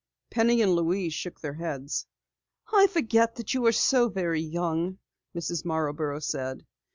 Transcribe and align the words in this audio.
Penny 0.31 0.63
and 0.63 0.73
Louise 0.73 1.13
shook 1.13 1.39
their 1.41 1.53
heads. 1.53 2.07
"I 2.73 2.87
forget 2.87 3.35
that 3.35 3.53
you 3.53 3.67
are 3.67 3.71
so 3.71 4.09
very 4.09 4.41
young," 4.41 4.97
Mrs. 5.35 5.63
Marborough 5.63 6.17
said. 6.17 6.65